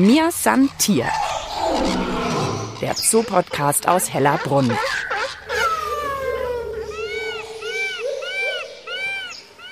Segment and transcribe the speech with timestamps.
[0.00, 1.04] Mir san Tier.
[2.80, 4.72] Der Zoopodcast aus Hellerbrunn.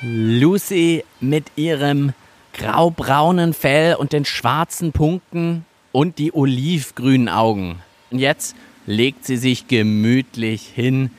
[0.02, 2.12] Lucy mit ihrem
[2.52, 7.80] graubraunen Fell und den schwarzen Punkten und die olivgrünen Augen.
[8.10, 8.54] Und jetzt
[8.84, 11.10] legt sie sich gemütlich hin.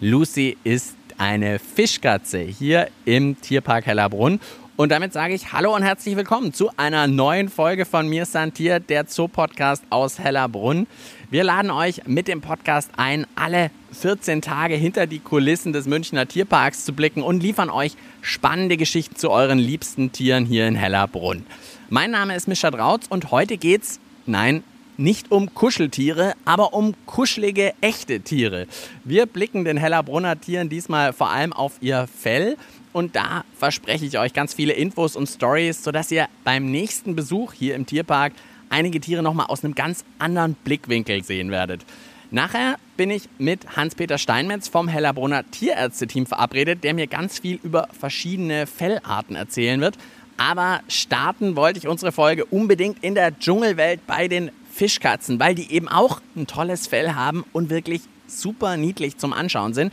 [0.00, 4.40] Lucy ist eine Fischkatze hier im Tierpark Hellerbrunn.
[4.76, 8.78] Und damit sage ich Hallo und herzlich willkommen zu einer neuen Folge von Mir Santier,
[8.78, 10.86] der Zoo-Podcast aus Hellerbrunn.
[11.30, 16.28] Wir laden euch mit dem Podcast ein, alle 14 Tage hinter die Kulissen des Münchner
[16.28, 21.46] Tierparks zu blicken und liefern euch spannende Geschichten zu euren liebsten Tieren hier in Hellerbrunn.
[21.88, 24.62] Mein Name ist Mischa Drautz und heute geht's, nein,
[24.98, 28.66] nicht um Kuscheltiere, aber um kuschelige, echte Tiere.
[29.04, 32.56] Wir blicken den Hellerbrunner Tieren diesmal vor allem auf ihr Fell.
[32.96, 37.52] Und da verspreche ich euch ganz viele Infos und Stories, sodass ihr beim nächsten Besuch
[37.52, 38.32] hier im Tierpark
[38.70, 41.84] einige Tiere nochmal aus einem ganz anderen Blickwinkel sehen werdet.
[42.30, 47.86] Nachher bin ich mit Hans-Peter Steinmetz vom Hellerbrunner Tierärzteteam verabredet, der mir ganz viel über
[47.92, 49.98] verschiedene Fellarten erzählen wird.
[50.38, 55.70] Aber starten wollte ich unsere Folge unbedingt in der Dschungelwelt bei den Fischkatzen, weil die
[55.70, 59.92] eben auch ein tolles Fell haben und wirklich super niedlich zum Anschauen sind.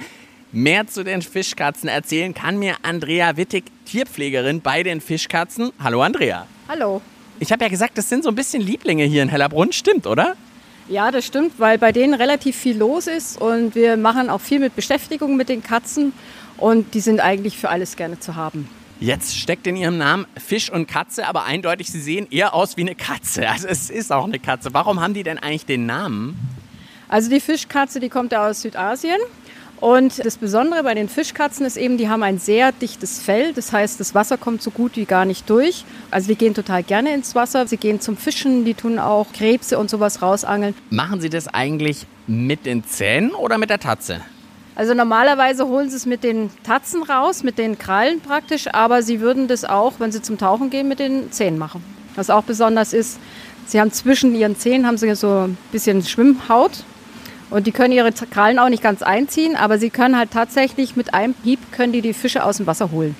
[0.55, 5.71] Mehr zu den Fischkatzen erzählen kann mir Andrea Wittig, Tierpflegerin bei den Fischkatzen.
[5.83, 6.45] Hallo Andrea.
[6.69, 7.01] Hallo.
[7.39, 10.35] Ich habe ja gesagt, das sind so ein bisschen Lieblinge hier in Hellerbrunn, stimmt, oder?
[10.87, 14.59] Ja, das stimmt, weil bei denen relativ viel los ist und wir machen auch viel
[14.59, 16.13] mit Beschäftigung mit den Katzen
[16.57, 18.69] und die sind eigentlich für alles gerne zu haben.
[18.99, 22.81] Jetzt steckt in ihrem Namen Fisch und Katze, aber eindeutig, sie sehen eher aus wie
[22.81, 23.49] eine Katze.
[23.49, 24.69] Also es ist auch eine Katze.
[24.71, 26.37] Warum haben die denn eigentlich den Namen?
[27.07, 29.17] Also die Fischkatze, die kommt ja aus Südasien.
[29.79, 33.53] Und das Besondere bei den Fischkatzen ist eben, die haben ein sehr dichtes Fell.
[33.53, 35.83] Das heißt, das Wasser kommt so gut wie gar nicht durch.
[36.09, 37.67] Also die gehen total gerne ins Wasser.
[37.67, 40.73] Sie gehen zum Fischen, die tun auch Krebse und sowas rausangeln.
[40.89, 44.21] Machen Sie das eigentlich mit den Zähnen oder mit der Tatze?
[44.75, 49.19] Also normalerweise holen sie es mit den Tatzen raus, mit den Krallen praktisch, aber sie
[49.19, 51.83] würden das auch, wenn sie zum Tauchen gehen, mit den Zähnen machen.
[52.15, 53.19] Was auch besonders ist,
[53.67, 56.83] sie haben zwischen ihren Zähnen haben sie so ein bisschen Schwimmhaut
[57.53, 61.13] und die können ihre Krallen auch nicht ganz einziehen, aber sie können halt tatsächlich mit
[61.13, 63.15] einem Hieb können die die Fische aus dem Wasser holen.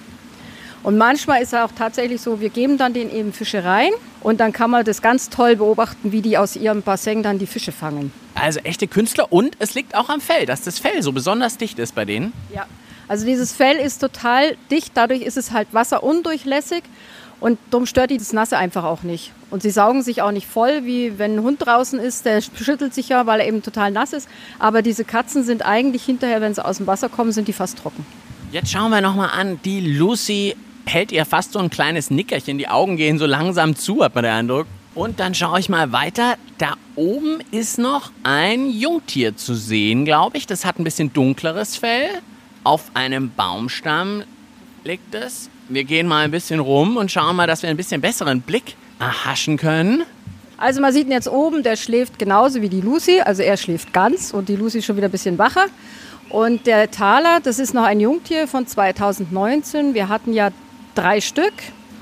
[0.82, 4.40] Und manchmal ist es auch tatsächlich so, wir geben dann den eben Fische rein und
[4.40, 7.72] dann kann man das ganz toll beobachten, wie die aus ihrem Bassin dann die Fische
[7.72, 8.12] fangen.
[8.34, 11.78] Also echte Künstler und es liegt auch am Fell, dass das Fell so besonders dicht
[11.78, 12.34] ist bei denen.
[12.54, 12.66] Ja,
[13.08, 16.84] also dieses Fell ist total dicht, dadurch ist es halt wasserundurchlässig
[17.44, 19.34] und darum stört die das Nasse einfach auch nicht.
[19.52, 22.94] Und sie saugen sich auch nicht voll, wie wenn ein Hund draußen ist, der schüttelt
[22.94, 24.30] sich ja, weil er eben total nass ist.
[24.60, 27.80] Aber diese Katzen sind eigentlich hinterher, wenn sie aus dem Wasser kommen, sind die fast
[27.80, 28.06] trocken.
[28.54, 30.56] Jetzt schauen wir nochmal an, die Lucy
[30.86, 32.58] hält ihr fast so ein kleines Nickerchen.
[32.58, 34.68] Die Augen gehen so langsam zu, hat man den Eindruck.
[34.96, 36.36] Und dann schaue ich mal weiter.
[36.60, 40.48] Da oben ist noch ein Jungtier zu sehen, glaube ich.
[40.48, 42.08] Das hat ein bisschen dunkleres Fell.
[42.64, 44.24] Auf einem Baumstamm
[44.86, 45.50] liegt es.
[45.74, 48.76] Wir gehen mal ein bisschen rum und schauen mal, dass wir ein bisschen besseren Blick
[49.00, 50.04] erhaschen können.
[50.58, 53.22] Also man sieht ihn jetzt oben, der schläft genauso wie die Lucy.
[53.22, 55.66] Also er schläft ganz und die Lucy ist schon wieder ein bisschen wacher.
[56.30, 59.94] Und der Thaler, das ist noch ein Jungtier von 2019.
[59.94, 60.52] Wir hatten ja
[60.96, 61.54] drei Stück.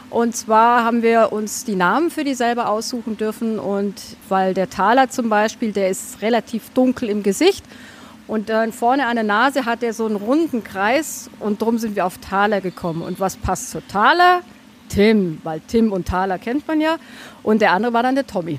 [0.10, 3.58] Und zwar haben wir uns die Namen für die selber aussuchen dürfen.
[3.58, 3.96] Und
[4.28, 7.64] weil der Thaler zum Beispiel, der ist relativ dunkel im Gesicht.
[8.32, 11.30] Und dann vorne an der Nase hat er so einen runden Kreis.
[11.42, 13.02] Und darum sind wir auf Thaler gekommen.
[13.02, 14.40] Und was passt zu Thaler?
[14.88, 16.96] Tim, weil Tim und Thaler kennt man ja.
[17.44, 18.58] Und der andere war dann der Tommy.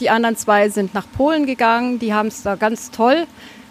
[0.00, 1.98] Die anderen zwei sind nach Polen gegangen.
[1.98, 3.26] Die haben es da ganz toll.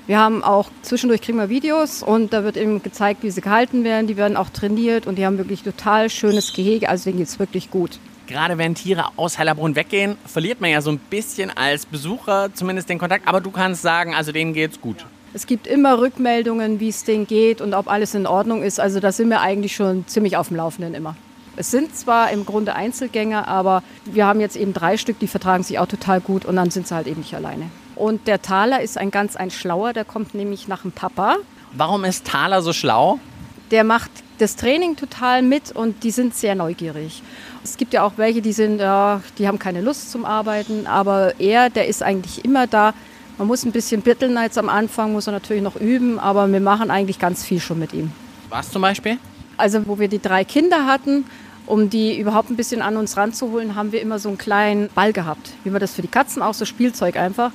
[0.06, 3.84] Wir haben auch zwischendurch kriegen wir Videos und da wird eben gezeigt, wie sie gehalten
[3.84, 4.06] werden.
[4.06, 6.88] Die werden auch trainiert und die haben wirklich total schönes Gehege.
[6.88, 7.98] Also denen geht es wirklich gut.
[8.28, 12.90] Gerade wenn Tiere aus Hellerbrunn weggehen, verliert man ja so ein bisschen als Besucher zumindest
[12.90, 13.28] den Kontakt.
[13.28, 15.04] Aber du kannst sagen, also denen geht's gut.
[15.36, 18.80] Es gibt immer Rückmeldungen, wie es denen geht und ob alles in Ordnung ist.
[18.80, 21.18] Also da sind wir eigentlich schon ziemlich auf dem Laufenden immer.
[21.58, 25.62] Es sind zwar im Grunde Einzelgänger, aber wir haben jetzt eben drei Stück, die vertragen
[25.62, 27.66] sich auch total gut und dann sind sie halt eben nicht alleine.
[27.98, 31.36] Und der Thaler ist ein ganz ein schlauer, der kommt nämlich nach dem Papa.
[31.74, 33.20] Warum ist Thaler so schlau?
[33.72, 37.22] Der macht das Training total mit und die sind sehr neugierig.
[37.62, 41.38] Es gibt ja auch welche, die sind, ja, die haben keine Lust zum Arbeiten, aber
[41.42, 42.94] er, der ist eigentlich immer da.
[43.38, 46.62] Man muss ein bisschen bitteln jetzt am Anfang, muss er natürlich noch üben, aber wir
[46.62, 48.12] machen eigentlich ganz viel schon mit ihm.
[48.50, 49.18] Was zum Beispiel?
[49.58, 51.26] Also, wo wir die drei Kinder hatten,
[51.66, 55.12] um die überhaupt ein bisschen an uns ranzuholen, haben wir immer so einen kleinen Ball
[55.12, 55.52] gehabt.
[55.64, 57.52] Wie man das für die Katzen auch, so Spielzeug einfach.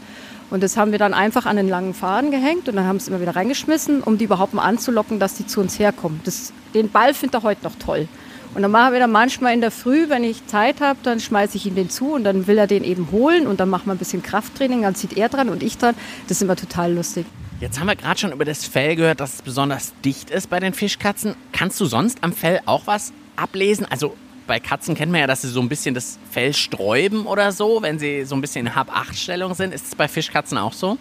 [0.50, 3.02] Und das haben wir dann einfach an den langen Faden gehängt und dann haben wir
[3.02, 6.20] es immer wieder reingeschmissen, um die überhaupt mal anzulocken, dass die zu uns herkommen.
[6.24, 8.08] Das, den Ball findet er heute noch toll.
[8.54, 11.56] Und dann machen wir dann manchmal in der Früh, wenn ich Zeit habe, dann schmeiße
[11.56, 13.92] ich ihm den zu und dann will er den eben holen und dann machen wir
[13.92, 15.94] ein bisschen Krafttraining, dann zieht er dran und ich dran.
[16.26, 17.26] Das ist immer total lustig.
[17.60, 20.58] Jetzt haben wir gerade schon über das Fell gehört, dass es besonders dicht ist bei
[20.58, 21.36] den Fischkatzen.
[21.52, 23.86] Kannst du sonst am Fell auch was ablesen?
[23.88, 24.16] Also
[24.46, 27.82] bei Katzen kennt man ja, dass sie so ein bisschen das Fell sträuben oder so,
[27.82, 29.72] wenn sie so ein bisschen in Hab-Acht-Stellung sind.
[29.72, 30.98] Ist es bei Fischkatzen auch so?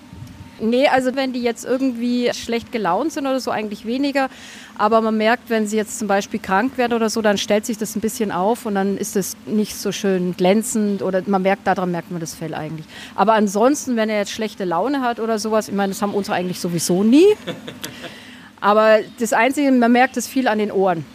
[0.61, 4.29] Nee, also wenn die jetzt irgendwie schlecht gelaunt sind oder so, eigentlich weniger.
[4.77, 7.77] Aber man merkt, wenn sie jetzt zum Beispiel krank werden oder so, dann stellt sich
[7.77, 11.67] das ein bisschen auf und dann ist es nicht so schön glänzend oder man merkt,
[11.67, 12.85] daran merkt man das Fell eigentlich.
[13.15, 16.35] Aber ansonsten, wenn er jetzt schlechte Laune hat oder sowas, ich meine, das haben unsere
[16.35, 17.25] eigentlich sowieso nie.
[18.61, 21.05] Aber das Einzige, man merkt es viel an den Ohren.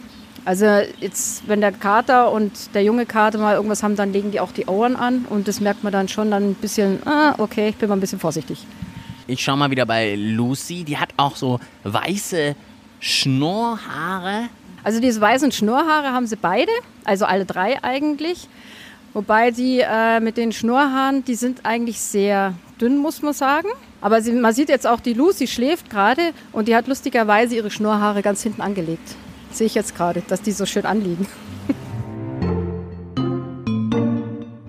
[0.45, 0.65] Also
[0.99, 4.51] jetzt, wenn der Kater und der junge Kater mal irgendwas haben, dann legen die auch
[4.51, 7.75] die Ohren an und das merkt man dann schon dann ein bisschen, ah, okay, ich
[7.77, 8.65] bin mal ein bisschen vorsichtig.
[9.27, 10.83] Ich schaue mal wieder bei Lucy.
[10.83, 12.55] Die hat auch so weiße
[12.99, 14.49] Schnurrhaare.
[14.83, 16.71] Also diese weißen Schnurrhaare haben sie beide,
[17.05, 18.47] also alle drei eigentlich.
[19.13, 23.69] Wobei die äh, mit den Schnurrhaaren, die sind eigentlich sehr dünn, muss man sagen.
[24.01, 27.71] Aber sie, man sieht jetzt auch, die Lucy schläft gerade und die hat lustigerweise ihre
[27.71, 29.15] Schnurrhaare ganz hinten angelegt.
[29.49, 31.25] Sehe ich jetzt gerade, dass die so schön anliegen.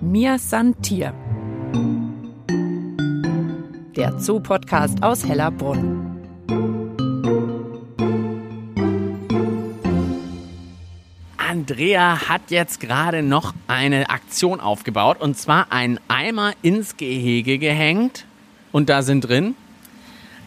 [0.01, 1.13] Mia Santier
[3.97, 6.21] der Zoo-Podcast aus Hellerbrunn.
[11.37, 18.25] Andrea hat jetzt gerade noch eine Aktion aufgebaut und zwar einen Eimer ins Gehege gehängt
[18.71, 19.55] und da sind drin.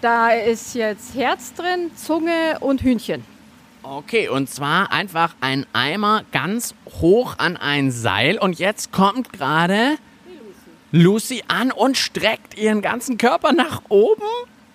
[0.01, 3.25] Da ist jetzt Herz drin, Zunge und Hühnchen.
[3.83, 9.97] Okay, und zwar einfach ein Eimer ganz hoch an ein Seil und jetzt kommt gerade
[10.93, 14.23] Lucy an und streckt ihren ganzen Körper nach oben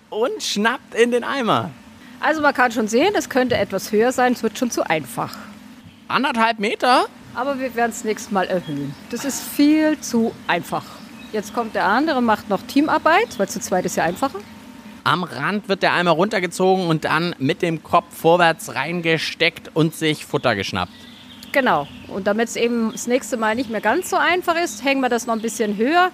[0.08, 1.70] und schnappt in den Eimer.
[2.20, 5.36] Also man kann schon sehen, es könnte etwas höher sein, es wird schon zu einfach.
[6.08, 7.06] Anderthalb Meter?
[7.34, 8.94] Aber wir werden es nächstes Mal erhöhen.
[9.10, 10.84] Das ist viel zu einfach.
[11.32, 14.38] Jetzt kommt der andere, macht noch Teamarbeit, weil zu zweit ist ja einfacher.
[15.04, 20.24] Am Rand wird der Eimer runtergezogen und dann mit dem Kopf vorwärts reingesteckt und sich
[20.24, 20.92] Futter geschnappt.
[21.56, 21.88] Genau.
[22.08, 25.08] Und damit es eben das nächste Mal nicht mehr ganz so einfach ist, hängen wir
[25.08, 26.10] das noch ein bisschen höher.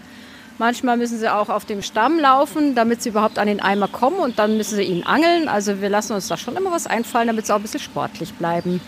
[0.58, 4.18] Manchmal müssen sie auch auf dem Stamm laufen, damit sie überhaupt an den Eimer kommen
[4.18, 5.48] und dann müssen sie ihn angeln.
[5.48, 8.32] Also wir lassen uns da schon immer was einfallen, damit sie auch ein bisschen sportlich
[8.34, 8.80] bleiben.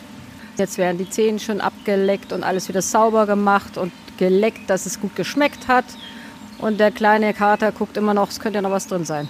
[0.56, 5.00] Jetzt werden die Zähne schon abgeleckt und alles wieder sauber gemacht und geleckt, dass es
[5.00, 5.86] gut geschmeckt hat.
[6.58, 9.28] Und der kleine Kater guckt immer noch, es könnte ja noch was drin sein.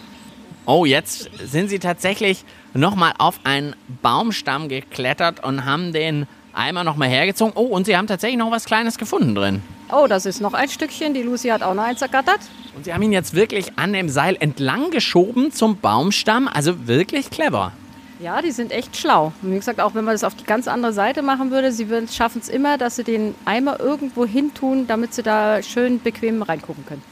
[0.66, 2.44] Oh, jetzt sind sie tatsächlich
[2.74, 7.52] nochmal auf einen Baumstamm geklettert und haben den Einmal nochmal hergezogen.
[7.56, 9.62] Oh, und Sie haben tatsächlich noch was Kleines gefunden drin.
[9.90, 11.12] Oh, das ist noch ein Stückchen.
[11.12, 12.40] Die Lucy hat auch noch eins ergattert.
[12.76, 16.48] Und Sie haben ihn jetzt wirklich an dem Seil entlang geschoben zum Baumstamm.
[16.48, 17.72] Also wirklich clever.
[18.20, 19.32] Ja, die sind echt schlau.
[19.42, 21.86] Und wie gesagt, auch wenn man das auf die ganz andere Seite machen würde, sie
[22.10, 26.42] schaffen es immer, dass sie den Eimer irgendwo hin tun, damit sie da schön bequem
[26.42, 27.02] reingucken können.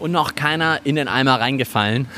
[0.00, 2.08] Und noch keiner in den Eimer reingefallen.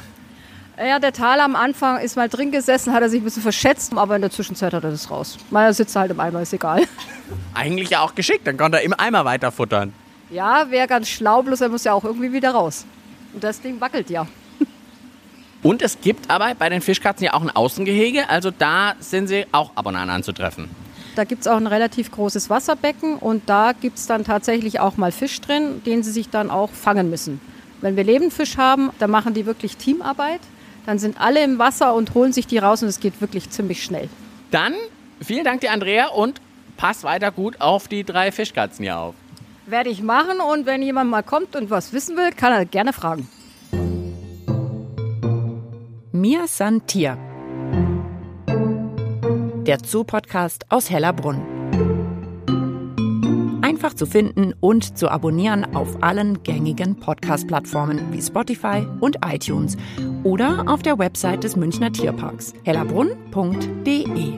[0.79, 3.93] Ja, der Tal am Anfang ist mal drin gesessen, hat er sich ein bisschen verschätzt,
[3.95, 5.37] aber in der Zwischenzeit hat er das raus.
[5.51, 6.83] Meiner sitzt halt im Eimer, ist egal.
[7.55, 9.93] Eigentlich ja auch geschickt, dann konnte er im Eimer weiter futtern.
[10.31, 12.87] Ja, wäre ganz schlau, bloß er muss ja auch irgendwie wieder raus.
[13.35, 14.27] Und das Ding wackelt ja.
[15.63, 19.45] Und es gibt aber bei den Fischkatzen ja auch ein Außengehege, also da sind sie
[19.53, 20.71] auch ab und an anzutreffen.
[21.17, 24.97] Da gibt es auch ein relativ großes Wasserbecken und da gibt es dann tatsächlich auch
[24.97, 27.39] mal Fisch drin, den sie sich dann auch fangen müssen.
[27.83, 30.41] Wenn wir Lebendfisch haben, dann machen die wirklich Teamarbeit.
[30.87, 33.83] Dann sind alle im Wasser und holen sich die raus und es geht wirklich ziemlich
[33.83, 34.09] schnell.
[34.51, 34.75] Dann
[35.21, 36.41] vielen Dank dir, Andrea, und
[36.77, 39.15] pass weiter gut auf die drei Fischkatzen hier auf.
[39.67, 42.93] Werde ich machen und wenn jemand mal kommt und was wissen will, kann er gerne
[42.93, 43.29] fragen.
[46.11, 47.17] Mir Santier.
[49.67, 52.02] Der Zoo-Podcast aus Hellerbrunn
[53.83, 59.77] einfach zu finden und zu abonnieren auf allen gängigen Podcast-Plattformen wie Spotify und iTunes
[60.23, 64.35] oder auf der Website des Münchner Tierparks hellerbrunn.de.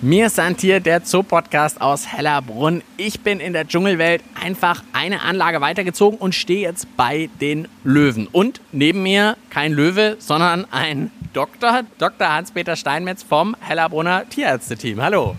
[0.00, 2.82] Mir ist Santier, der Zoo-Podcast aus Hellerbrunn.
[2.96, 8.26] Ich bin in der Dschungelwelt einfach eine Anlage weitergezogen und stehe jetzt bei den Löwen.
[8.26, 12.28] Und neben mir kein Löwe, sondern ein Doktor, Dr.
[12.28, 15.00] Hans-Peter Steinmetz vom Hellerbrunner Tierärzte-Team.
[15.00, 15.36] Hallo.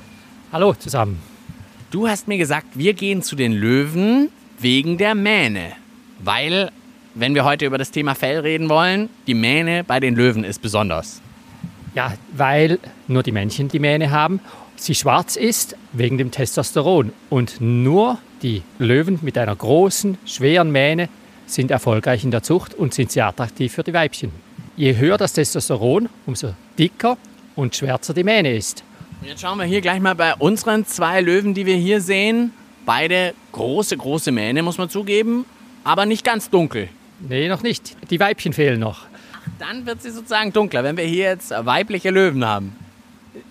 [0.53, 1.32] Hallo zusammen.
[1.93, 5.73] Du hast mir gesagt, wir gehen zu den Löwen wegen der Mähne.
[6.17, 6.71] Weil,
[7.13, 10.59] wenn wir heute über das Thema Fell reden wollen, die Mähne bei den Löwen ist
[10.59, 11.21] besonders.
[11.93, 14.39] Ja, weil nur die Männchen die Mähne haben.
[14.75, 17.13] Sie schwarz ist wegen dem Testosteron.
[17.29, 21.09] Und nur die Löwen mit einer großen, schweren Mähne
[21.45, 24.31] sind erfolgreich in der Zucht und sind sehr attraktiv für die Weibchen.
[24.75, 27.19] Je höher das Testosteron, umso dicker
[27.55, 28.83] und schwärzer die Mähne ist.
[29.25, 32.51] Jetzt schauen wir hier gleich mal bei unseren zwei Löwen, die wir hier sehen.
[32.85, 35.45] Beide große, große Mähne, muss man zugeben,
[35.85, 36.89] aber nicht ganz dunkel.
[37.21, 37.95] Nee, noch nicht.
[38.09, 39.05] Die Weibchen fehlen noch.
[39.59, 42.75] Dann wird sie sozusagen dunkler, wenn wir hier jetzt weibliche Löwen haben.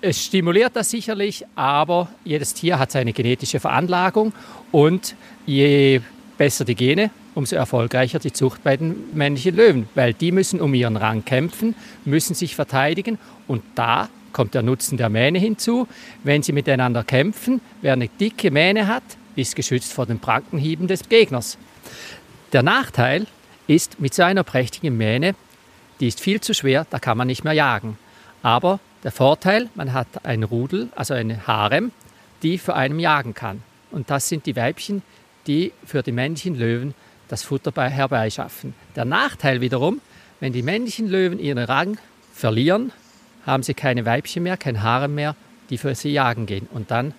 [0.02, 4.34] Es stimuliert das sicherlich, aber jedes Tier hat seine genetische Veranlagung
[4.72, 6.02] und je
[6.36, 10.74] besser die Gene, umso erfolgreicher die Zucht bei den männlichen Löwen, weil die müssen um
[10.74, 11.74] ihren Rang kämpfen,
[12.04, 15.88] müssen sich verteidigen und da kommt der Nutzen der Mähne hinzu.
[16.24, 19.02] Wenn sie miteinander kämpfen, wer eine dicke Mähne hat,
[19.36, 21.58] ist geschützt vor den Prankenhieben des Gegners.
[22.52, 23.26] Der Nachteil
[23.66, 25.34] ist, mit so einer prächtigen Mähne,
[26.00, 27.96] die ist viel zu schwer, da kann man nicht mehr jagen.
[28.42, 31.92] Aber der Vorteil, man hat ein Rudel, also eine Harem,
[32.42, 33.62] die für einen jagen kann.
[33.90, 35.02] Und das sind die Weibchen,
[35.46, 36.94] die für die männlichen Löwen
[37.28, 38.74] das Futter herbeischaffen.
[38.96, 40.00] Der Nachteil wiederum,
[40.40, 41.98] wenn die männlichen Löwen ihren Rang
[42.34, 42.92] verlieren,
[43.46, 45.36] haben sie keine Weibchen mehr, kein Harem mehr,
[45.70, 46.68] die für sie jagen gehen.
[46.72, 47.14] Und dann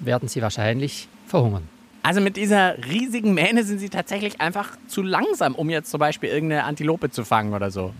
[0.00, 1.68] werden sie wahrscheinlich verhungern.
[2.02, 6.30] Also mit dieser riesigen Mähne sind sie tatsächlich einfach zu langsam, um jetzt zum Beispiel
[6.30, 7.94] irgendeine Antilope zu fangen oder so.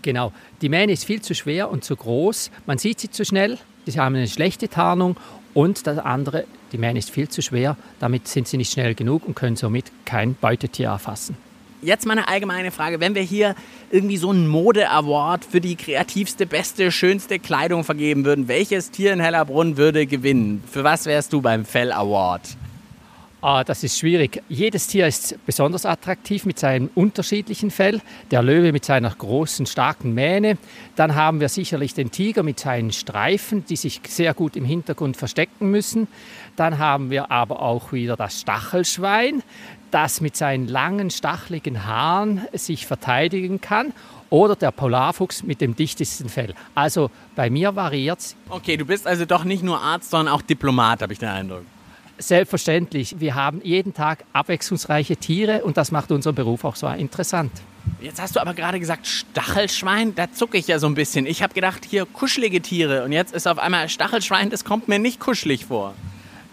[0.00, 0.32] Genau.
[0.62, 2.50] Die Mähne ist viel zu schwer und zu groß.
[2.64, 3.58] Man sieht sie zu schnell.
[3.86, 5.16] Sie haben eine schlechte Tarnung.
[5.52, 7.76] Und das andere, die Mähne ist viel zu schwer.
[7.98, 11.36] Damit sind sie nicht schnell genug und können somit kein Beutetier erfassen.
[11.82, 13.00] Jetzt mal eine allgemeine Frage.
[13.00, 13.54] Wenn wir hier
[13.90, 19.20] irgendwie so einen Mode-Award für die kreativste, beste, schönste Kleidung vergeben würden, welches Tier in
[19.20, 20.64] Hellerbrunn würde gewinnen?
[20.70, 22.56] Für was wärst du beim Fell-Award?
[23.42, 24.42] Ah, das ist schwierig.
[24.48, 28.00] Jedes Tier ist besonders attraktiv mit seinem unterschiedlichen Fell.
[28.30, 30.56] Der Löwe mit seiner großen, starken Mähne.
[30.96, 35.16] Dann haben wir sicherlich den Tiger mit seinen Streifen, die sich sehr gut im Hintergrund
[35.16, 36.08] verstecken müssen.
[36.56, 39.42] Dann haben wir aber auch wieder das Stachelschwein,
[39.90, 43.92] das mit seinen langen, stacheligen Haaren sich verteidigen kann.
[44.28, 46.54] Oder der Polarfuchs mit dem dichtesten Fell.
[46.74, 48.36] Also bei mir variiert es.
[48.48, 51.62] Okay, du bist also doch nicht nur Arzt, sondern auch Diplomat, habe ich den Eindruck.
[52.18, 53.20] Selbstverständlich.
[53.20, 57.52] Wir haben jeden Tag abwechslungsreiche Tiere und das macht unseren Beruf auch so interessant.
[58.00, 61.26] Jetzt hast du aber gerade gesagt Stachelschwein, da zucke ich ja so ein bisschen.
[61.26, 64.98] Ich habe gedacht, hier kuschelige Tiere und jetzt ist auf einmal Stachelschwein, das kommt mir
[64.98, 65.94] nicht kuschelig vor.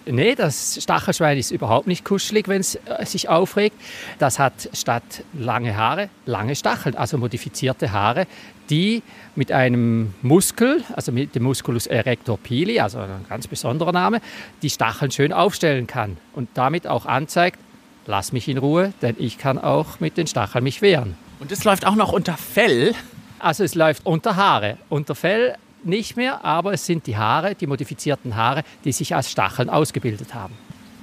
[0.05, 3.75] Nee, das Stachelschwein ist überhaupt nicht kuschelig, wenn es äh, sich aufregt.
[4.19, 8.27] Das hat statt lange Haare lange Stacheln, also modifizierte Haare,
[8.69, 9.03] die
[9.35, 14.21] mit einem Muskel, also mit dem Musculus erector pili, also ein ganz besonderer Name,
[14.61, 17.59] die Stacheln schön aufstellen kann und damit auch anzeigt,
[18.05, 21.15] lass mich in Ruhe, denn ich kann auch mit den Stacheln mich wehren.
[21.39, 22.93] Und das läuft auch noch unter Fell?
[23.39, 24.77] Also es läuft unter Haare.
[24.87, 25.55] Unter Fell
[25.85, 30.33] nicht mehr, aber es sind die Haare, die modifizierten Haare, die sich als Stacheln ausgebildet
[30.33, 30.53] haben.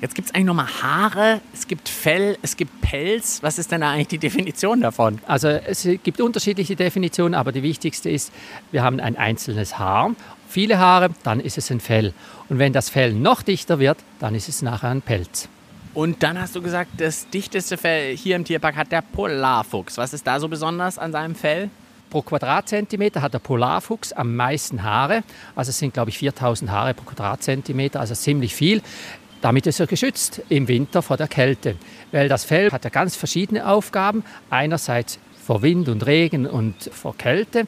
[0.00, 3.42] Jetzt gibt es eigentlich nochmal Haare, es gibt Fell, es gibt Pelz.
[3.42, 5.18] Was ist denn eigentlich die Definition davon?
[5.26, 8.32] Also es gibt unterschiedliche Definitionen, aber die wichtigste ist,
[8.72, 10.14] wir haben ein einzelnes Haar.
[10.48, 12.14] Viele Haare, dann ist es ein Fell.
[12.48, 15.48] Und wenn das Fell noch dichter wird, dann ist es nachher ein Pelz.
[15.92, 19.98] Und dann hast du gesagt, das dichteste Fell hier im Tierpark hat der Polarfuchs.
[19.98, 21.68] Was ist da so besonders an seinem Fell?
[22.10, 25.22] Pro Quadratzentimeter hat der Polarfuchs am meisten Haare.
[25.54, 28.82] Also es sind, glaube ich, 4000 Haare pro Quadratzentimeter, also ziemlich viel.
[29.40, 31.76] Damit ist er geschützt im Winter vor der Kälte,
[32.12, 34.24] weil das Fell hat ja ganz verschiedene Aufgaben.
[34.50, 37.66] Einerseits vor Wind und Regen und vor Kälte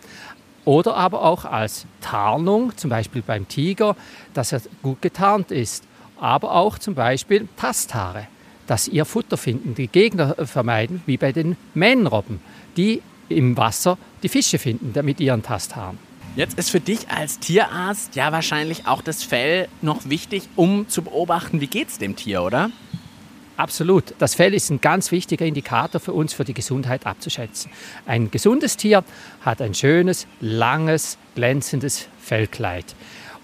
[0.64, 3.96] oder aber auch als Tarnung, zum Beispiel beim Tiger,
[4.34, 5.84] dass er gut getarnt ist.
[6.20, 8.26] Aber auch zum Beispiel Tasthaare,
[8.66, 12.40] dass ihr Futter finden, die Gegner vermeiden, wie bei den Mähnenrobben,
[12.76, 15.98] die im Wasser die Fische finden mit ihren Tasthaaren.
[16.34, 21.02] Jetzt ist für dich als Tierarzt ja wahrscheinlich auch das Fell noch wichtig, um zu
[21.02, 22.70] beobachten, wie geht es dem Tier, oder?
[23.58, 24.14] Absolut.
[24.18, 27.70] Das Fell ist ein ganz wichtiger Indikator für uns, für die Gesundheit abzuschätzen.
[28.06, 29.04] Ein gesundes Tier
[29.42, 32.94] hat ein schönes, langes, glänzendes Fellkleid.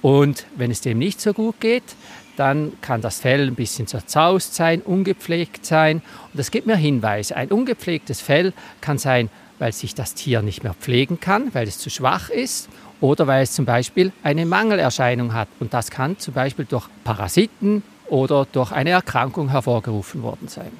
[0.00, 1.84] Und wenn es dem nicht so gut geht,
[2.36, 5.96] dann kann das Fell ein bisschen zerzaust sein, ungepflegt sein.
[6.32, 7.36] Und das gibt mir Hinweise.
[7.36, 9.28] Ein ungepflegtes Fell kann sein,
[9.58, 12.68] weil sich das Tier nicht mehr pflegen kann, weil es zu schwach ist
[13.00, 15.48] oder weil es zum Beispiel eine Mangelerscheinung hat.
[15.60, 20.70] Und das kann zum Beispiel durch Parasiten oder durch eine Erkrankung hervorgerufen worden sein.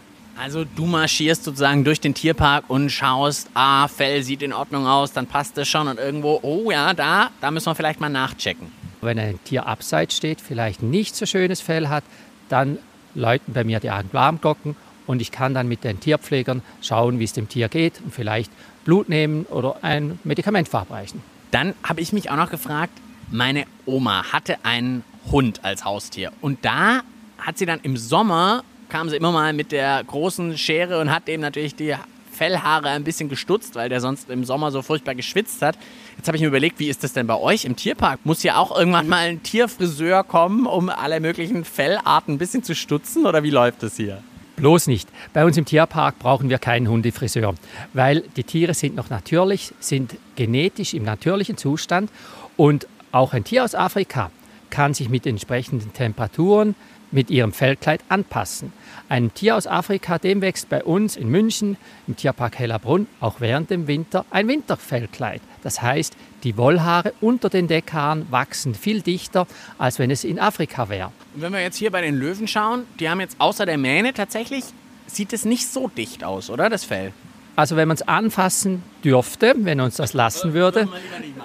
[0.41, 5.13] Also du marschierst sozusagen durch den Tierpark und schaust, ah, Fell sieht in Ordnung aus,
[5.13, 8.71] dann passt es schon und irgendwo, oh ja, da, da müssen wir vielleicht mal nachchecken.
[9.01, 12.05] Wenn ein Tier abseits steht, vielleicht nicht so schönes Fell hat,
[12.49, 12.79] dann
[13.17, 14.77] läuten bei mir die Alarmglocken
[15.09, 18.53] und ich kann dann mit den Tierpflegern schauen, wie es dem Tier geht und vielleicht
[18.85, 21.23] Blut nehmen oder ein Medikament verabreichen.
[21.51, 22.93] Dann habe ich mich auch noch gefragt,
[23.31, 27.03] meine Oma hatte einen Hund als Haustier und da
[27.39, 31.29] hat sie dann im Sommer kam sie immer mal mit der großen Schere und hat
[31.29, 31.95] dem natürlich die
[32.33, 35.77] Fellhaare ein bisschen gestutzt, weil der sonst im Sommer so furchtbar geschwitzt hat.
[36.17, 38.21] Jetzt habe ich mir überlegt, wie ist das denn bei euch im Tierpark?
[38.25, 42.75] Muss ja auch irgendwann mal ein Tierfriseur kommen, um alle möglichen Fellarten ein bisschen zu
[42.75, 44.23] stutzen oder wie läuft das hier?
[44.59, 45.09] Bloß nicht.
[45.33, 47.55] Bei uns im Tierpark brauchen wir keinen Hundefriseur,
[47.93, 52.11] weil die Tiere sind noch natürlich, sind genetisch im natürlichen Zustand
[52.57, 54.31] und auch ein Tier aus Afrika
[54.71, 56.75] kann sich mit entsprechenden Temperaturen
[57.11, 58.73] mit ihrem Fellkleid anpassen.
[59.09, 63.71] Ein Tier aus Afrika, dem wächst bei uns in München im Tierpark Hellerbrunn auch während
[63.71, 65.41] dem Winter ein Winterfellkleid.
[65.63, 69.47] Das heißt, die Wollhaare unter den Deckhaaren wachsen viel dichter,
[69.79, 71.13] als wenn es in Afrika wäre.
[71.35, 74.65] Wenn wir jetzt hier bei den Löwen schauen, die haben jetzt außer der Mähne tatsächlich,
[75.07, 77.13] sieht es nicht so dicht aus, oder das Fell?
[77.59, 80.87] Also wenn man es anfassen dürfte, wenn uns das lassen würde,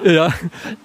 [0.04, 0.32] ja,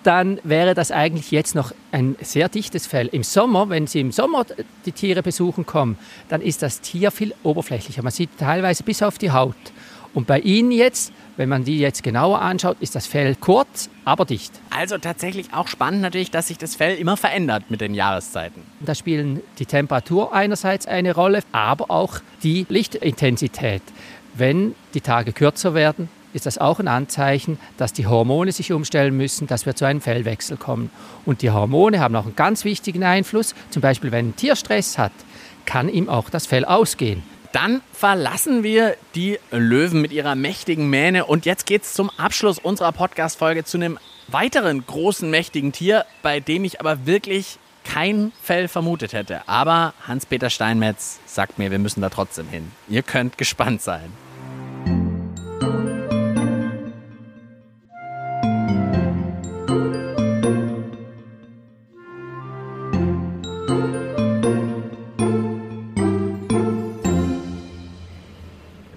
[0.02, 3.08] dann wäre das eigentlich jetzt noch ein sehr dichtes Fell.
[3.12, 4.46] Im Sommer, wenn Sie im Sommer
[4.86, 5.98] die Tiere besuchen kommen,
[6.30, 8.02] dann ist das Tier viel oberflächlicher.
[8.02, 9.54] Man sieht teilweise bis auf die Haut.
[10.14, 14.24] Und bei Ihnen jetzt, wenn man die jetzt genauer anschaut, ist das Fell kurz, aber
[14.24, 14.52] dicht.
[14.70, 18.62] Also tatsächlich auch spannend natürlich, dass sich das Fell immer verändert mit den Jahreszeiten.
[18.80, 23.82] Da spielen die Temperatur einerseits eine Rolle, aber auch die Lichtintensität.
[24.38, 29.16] Wenn die Tage kürzer werden, ist das auch ein Anzeichen, dass die Hormone sich umstellen
[29.16, 30.90] müssen, dass wir zu einem Fellwechsel kommen.
[31.26, 33.54] Und die Hormone haben auch einen ganz wichtigen Einfluss.
[33.70, 35.10] Zum Beispiel, wenn ein Tier Stress hat,
[35.66, 37.24] kann ihm auch das Fell ausgehen.
[37.50, 42.58] Dann verlassen wir die Löwen mit ihrer mächtigen Mähne und jetzt geht es zum Abschluss
[42.58, 48.68] unserer Podcast-Folge zu einem weiteren großen, mächtigen Tier, bei dem ich aber wirklich kein Fell
[48.68, 49.48] vermutet hätte.
[49.48, 52.70] Aber Hans-Peter Steinmetz sagt mir, wir müssen da trotzdem hin.
[52.88, 54.12] Ihr könnt gespannt sein.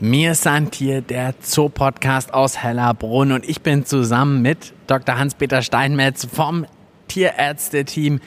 [0.04, 5.20] Mir sandt hier der Zoo-Podcast aus Hellerbrunn und ich bin zusammen mit Dr.
[5.20, 6.66] Hans-Peter Steinmetz vom
[7.08, 8.20] Tierärzte-Team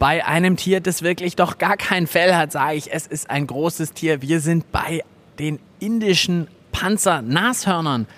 [0.00, 3.46] bei einem Tier, das wirklich doch gar kein Fell hat, sage ich, es ist ein
[3.46, 4.20] großes Tier.
[4.20, 5.04] Wir sind bei
[5.38, 8.08] den indischen Panzer-Nashörnern.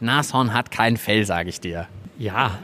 [0.00, 1.86] Nashorn hat kein Fell, sage ich dir.
[2.18, 2.58] Ja,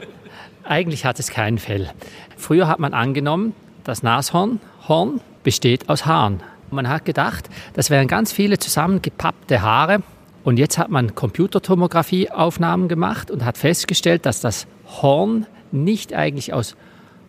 [0.65, 1.89] eigentlich hat es kein Fell.
[2.35, 6.43] Früher hat man angenommen, das Nashorn Horn besteht aus Haaren.
[6.71, 10.01] Man hat gedacht, das wären ganz viele zusammengepappte Haare.
[10.43, 14.67] Und jetzt hat man Computertomographieaufnahmen gemacht und hat festgestellt, dass das
[15.01, 16.75] Horn nicht eigentlich aus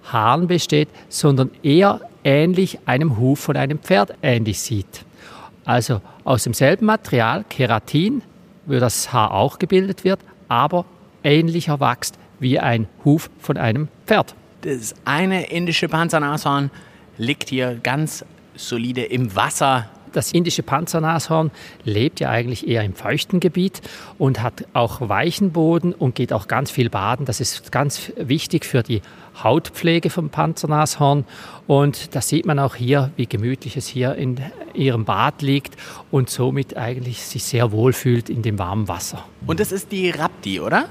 [0.05, 5.05] Haaren besteht, sondern eher ähnlich einem Huf von einem Pferd ähnlich sieht.
[5.64, 8.22] Also aus demselben Material, Keratin,
[8.66, 10.85] wo das Haar auch gebildet wird, aber
[11.24, 14.35] ähnlicher wächst wie ein Huf von einem Pferd.
[14.62, 16.70] Das eine indische Panzernashorn
[17.18, 18.24] liegt hier ganz
[18.61, 19.88] solide im Wasser.
[20.12, 21.53] Das indische Panzernashorn
[21.85, 23.81] lebt ja eigentlich eher im feuchten Gebiet
[24.18, 27.27] und hat auch weichen Boden und geht auch ganz viel baden.
[27.27, 29.03] Das ist ganz wichtig für die
[29.40, 31.25] Hautpflege vom Panzernashorn.
[31.68, 34.40] Und da sieht man auch hier, wie gemütlich es hier in
[34.75, 35.77] ihrem Bad liegt
[36.11, 39.25] und somit eigentlich sich sehr wohl fühlt in dem warmen Wasser.
[39.46, 40.88] Und das ist die Rapti, oder?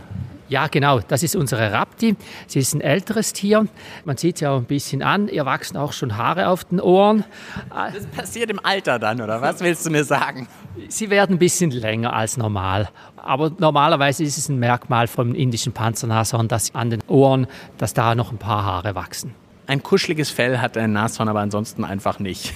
[0.49, 2.15] Ja, genau, das ist unsere Rapti.
[2.47, 3.67] Sie ist ein älteres Tier.
[4.03, 5.27] Man sieht sie auch ein bisschen an.
[5.27, 7.23] Ihr wachsen auch schon Haare auf den Ohren.
[7.69, 10.47] Das passiert im Alter dann, oder was willst du mir sagen?
[10.87, 12.89] Sie werden ein bisschen länger als normal.
[13.15, 17.45] Aber normalerweise ist es ein Merkmal vom indischen Panzernashorn, dass an den Ohren,
[17.77, 19.35] dass da noch ein paar Haare wachsen.
[19.67, 22.55] Ein kuscheliges Fell hat ein Nashorn aber ansonsten einfach nicht.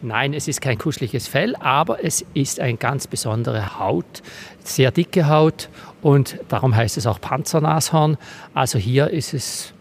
[0.00, 4.22] Nein, es ist kein kuscheliges Fell, aber es ist eine ganz besondere Haut,
[4.62, 5.68] sehr dicke Haut
[6.02, 8.16] und darum heißt es auch Panzernashorn.
[8.54, 9.72] Also hier ist es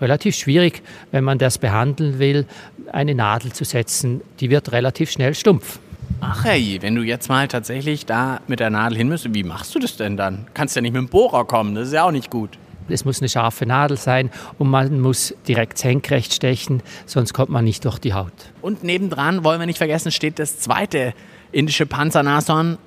[0.00, 2.46] relativ schwierig, wenn man das behandeln will,
[2.92, 4.20] eine Nadel zu setzen.
[4.40, 5.78] Die wird relativ schnell stumpf.
[6.20, 9.74] Ach hey, wenn du jetzt mal tatsächlich da mit der Nadel hin müsstest, wie machst
[9.74, 10.46] du das denn dann?
[10.54, 12.58] Kannst ja nicht mit dem Bohrer kommen, das ist ja auch nicht gut.
[12.88, 17.64] Es muss eine scharfe Nadel sein und man muss direkt senkrecht stechen, sonst kommt man
[17.64, 18.32] nicht durch die Haut.
[18.60, 21.14] Und nebendran, wollen wir nicht vergessen, steht das zweite
[21.52, 22.78] indische Panzernashorn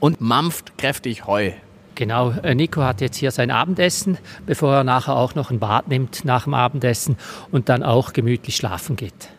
[0.00, 1.52] und mampft kräftig Heu.
[1.94, 5.88] Genau, äh, Nico hat jetzt hier sein Abendessen, bevor er nachher auch noch ein Bad
[5.88, 7.16] nimmt nach dem Abendessen
[7.52, 9.30] und dann auch gemütlich schlafen geht.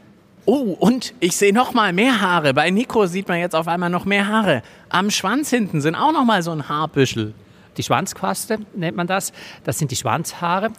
[0.45, 2.53] Oh, und ich sehe noch mal mehr Haare.
[2.53, 4.61] Bei Nico sieht man jetzt auf einmal noch mehr Haare.
[4.89, 7.33] Am Schwanz hinten sind auch noch mal so ein Haarbüschel.
[7.77, 9.33] Die Schwanzquaste nennt man das.
[9.63, 10.69] Das sind die Schwanzhaare.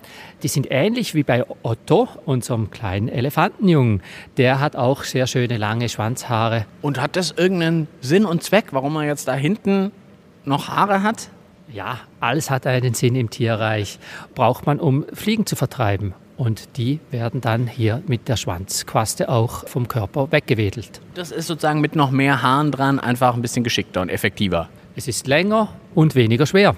[0.42, 4.02] Die sind ähnlich wie bei Otto, unserem kleinen Elefantenjungen.
[4.36, 6.64] Der hat auch sehr schöne lange Schwanzhaare.
[6.80, 9.92] Und hat das irgendeinen Sinn und Zweck, warum man jetzt da hinten
[10.44, 11.28] noch Haare hat?
[11.76, 13.98] Ja, alles hat einen Sinn im Tierreich.
[14.34, 16.14] Braucht man, um Fliegen zu vertreiben.
[16.38, 21.02] Und die werden dann hier mit der Schwanzquaste auch vom Körper weggewedelt.
[21.12, 24.70] Das ist sozusagen mit noch mehr Haaren dran einfach ein bisschen geschickter und effektiver.
[24.96, 26.76] es ist länger und weniger schwer.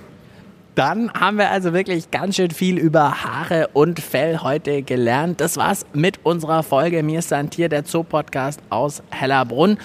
[0.74, 5.40] Dann haben wir also wirklich ganz schön viel über Haare und Fell heute gelernt.
[5.40, 7.04] Das war's mit unserer Folge.
[7.04, 9.78] Mir ist ein Tier, der Zoo-Podcast aus Hellerbrunn.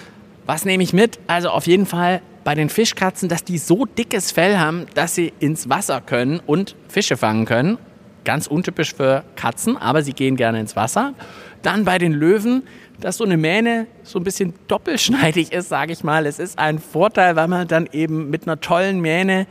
[0.48, 1.20] Was nehme ich mit?
[1.28, 5.34] Also auf jeden Fall bei den Fischkatzen, dass die so dickes Fell haben, dass sie
[5.40, 7.78] ins Wasser können und Fische fangen können.
[8.26, 11.14] Ganz untypisch für Katzen, aber sie gehen gerne ins Wasser.
[11.62, 12.64] Dann bei den Löwen,
[13.00, 16.26] dass so eine Mähne so ein bisschen doppelschneidig ist, sage ich mal.
[16.26, 19.48] Es ist ein Vorteil, weil man dann eben mit einer tollen Mähne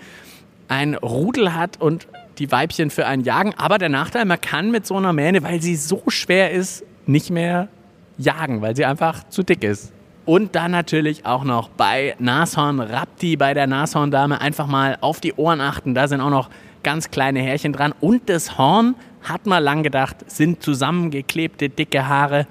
[0.68, 2.07] ein Rudel hat und
[2.38, 3.55] die Weibchen für einen jagen.
[3.57, 7.31] Aber der Nachteil, man kann mit so einer Mähne, weil sie so schwer ist, nicht
[7.31, 7.68] mehr
[8.16, 9.92] jagen, weil sie einfach zu dick ist.
[10.25, 15.33] Und dann natürlich auch noch bei Nashorn Rapti, bei der Nashorndame einfach mal auf die
[15.35, 15.95] Ohren achten.
[15.95, 16.49] Da sind auch noch
[16.83, 17.93] ganz kleine Härchen dran.
[18.01, 22.47] Und das Horn, hat man lang gedacht, sind zusammengeklebte dicke Haare,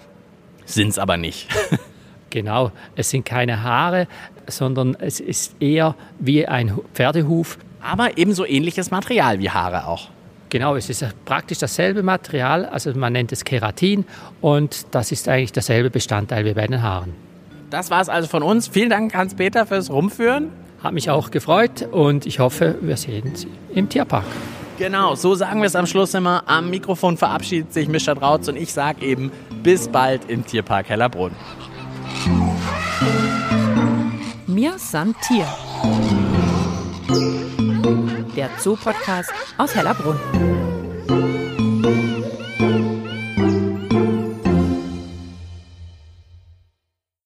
[0.66, 1.50] sind es aber nicht.
[2.30, 4.08] genau, es sind keine Haare,
[4.48, 7.58] sondern es ist eher wie ein Pferdehuf.
[7.82, 10.10] Aber ebenso ähnliches Material wie Haare auch.
[10.50, 14.06] Genau, es ist praktisch dasselbe Material, also man nennt es Keratin
[14.42, 17.31] und das ist eigentlich derselbe Bestandteil wie bei den Haaren.
[17.72, 18.68] Das war es also von uns.
[18.68, 20.52] Vielen Dank, Hans-Peter, fürs Rumführen.
[20.84, 24.26] Hat mich auch gefreut und ich hoffe, wir sehen Sie im Tierpark.
[24.78, 26.44] Genau, so sagen wir es am Schluss immer.
[26.48, 29.32] Am Mikrofon verabschiedet sich Mischa Drautz und ich sage eben
[29.64, 31.32] bis bald im Tierpark Hellerbrunn.
[34.48, 35.46] Mir san Tier.
[38.36, 40.20] Der Zoo-Podcast aus Hellerbrunn.